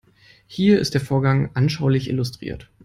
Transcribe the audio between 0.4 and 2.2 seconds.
Hier ist der Vorgang anschaulich